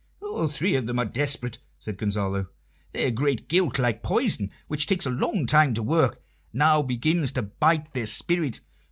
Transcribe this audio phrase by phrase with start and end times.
[0.19, 2.47] "All three of them are desperate," said Gonzalo.
[2.91, 7.43] "Their great guilt, like poison which takes a long time to work, now begins to
[7.43, 8.61] bite their spirit.